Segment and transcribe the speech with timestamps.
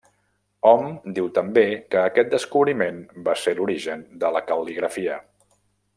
[0.69, 5.21] Hom diu també que aquest descobriment va ser l'origen de la cal·ligrafia.